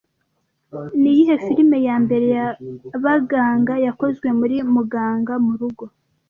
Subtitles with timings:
[1.01, 5.83] Niyihe filime ya mbere yabaganga yakozwe muri Muganga murugo